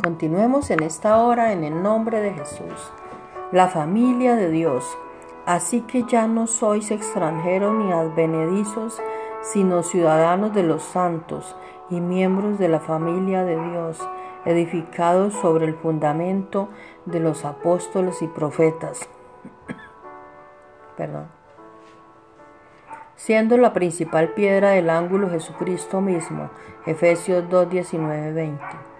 [0.00, 2.90] Continuemos en esta hora en el nombre de Jesús.
[3.52, 4.86] La familia de Dios.
[5.44, 9.02] Así que ya no sois extranjeros ni advenedizos,
[9.42, 11.54] sino ciudadanos de los santos
[11.90, 13.98] y miembros de la familia de Dios,
[14.46, 16.70] edificados sobre el fundamento
[17.04, 19.10] de los apóstoles y profetas.
[20.96, 21.26] Perdón.
[23.14, 26.48] Siendo la principal piedra del ángulo Jesucristo mismo.
[26.86, 28.91] Efesios 2, 19, 20.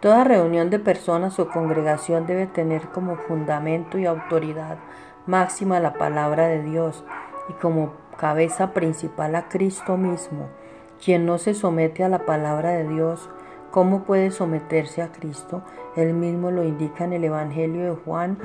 [0.00, 4.78] Toda reunión de personas o congregación debe tener como fundamento y autoridad
[5.26, 7.04] máxima la palabra de Dios
[7.48, 10.46] y como cabeza principal a Cristo mismo.
[11.04, 13.28] Quien no se somete a la palabra de Dios,
[13.72, 15.62] ¿cómo puede someterse a Cristo?
[15.96, 18.38] Él mismo lo indica en el Evangelio de Juan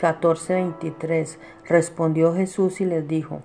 [0.00, 1.38] 14:23.
[1.68, 3.42] Respondió Jesús y les dijo,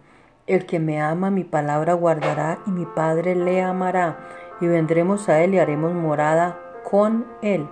[0.48, 4.18] El que me ama mi palabra guardará y mi Padre le amará
[4.62, 6.58] y vendremos a él y haremos morada
[6.90, 7.68] con Él.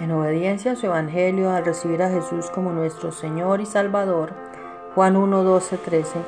[0.00, 4.32] En obediencia a su Evangelio, al recibir a Jesús como nuestro Señor y Salvador,
[4.94, 6.18] Juan 1, 12, 13,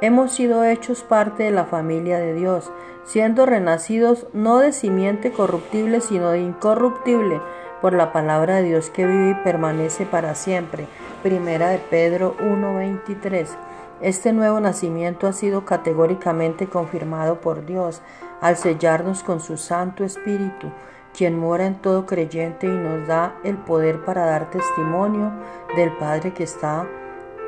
[0.00, 2.70] hemos sido hechos parte de la familia de Dios,
[3.04, 7.40] siendo renacidos no de simiente corruptible, sino de incorruptible,
[7.80, 10.86] por la palabra de Dios que vive y permanece para siempre.
[11.22, 13.56] Primera de Pedro 1, 23.
[14.00, 18.02] Este nuevo nacimiento ha sido categóricamente confirmado por Dios
[18.40, 20.70] al sellarnos con su Santo Espíritu
[21.16, 25.32] quien mora en todo creyente y nos da el poder para dar testimonio
[25.76, 26.86] del Padre que está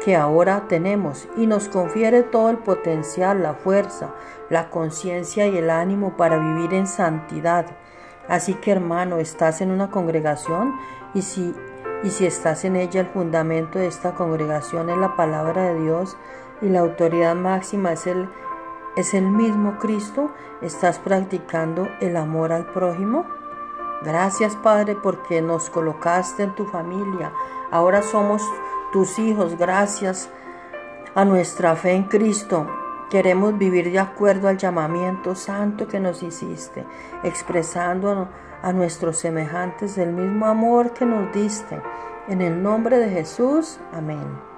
[0.05, 4.15] que ahora tenemos y nos confiere todo el potencial, la fuerza,
[4.51, 7.67] la conciencia y el ánimo para vivir en santidad.
[8.29, 10.75] Así que hermano, estás en una congregación
[11.15, 11.55] y si
[12.03, 16.17] y si estás en ella el fundamento de esta congregación es la palabra de Dios
[16.61, 18.29] y la autoridad máxima es el
[18.97, 20.31] es el mismo Cristo,
[20.63, 23.27] ¿estás practicando el amor al prójimo?
[24.07, 27.33] Gracias Padre porque nos colocaste en tu familia.
[27.73, 28.41] Ahora somos
[28.93, 29.59] tus hijos.
[29.59, 30.31] Gracias
[31.17, 32.69] a nuestra fe en Cristo.
[33.11, 36.87] Queremos vivir de acuerdo al llamamiento santo que nos hiciste,
[37.25, 38.29] expresando
[38.63, 41.83] a nuestros semejantes el mismo amor que nos diste.
[42.29, 43.81] En el nombre de Jesús.
[43.93, 44.56] Amén.